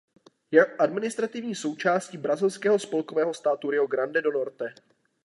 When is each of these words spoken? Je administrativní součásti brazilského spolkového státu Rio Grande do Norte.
Je 0.51 0.65
administrativní 0.79 1.55
součásti 1.55 2.17
brazilského 2.17 2.79
spolkového 2.79 3.33
státu 3.33 3.69
Rio 3.71 3.87
Grande 3.87 4.21
do 4.21 4.31
Norte. 4.31 4.73